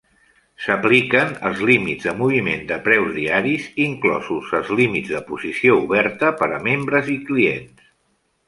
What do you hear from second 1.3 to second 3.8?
els límits de moviment de preus diaris,